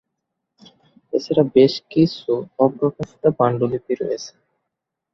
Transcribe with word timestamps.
এছাড়া 1.13 1.43
বেশ 1.55 1.73
কিছু 1.91 2.31
অপ্রকাশিত 2.59 3.23
পাণ্ডুলিপি 3.37 3.93
রয়েছে। 3.95 4.31